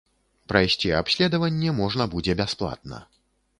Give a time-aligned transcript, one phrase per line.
[0.51, 3.05] Прайсці абследаванне можна будзе бясплатна.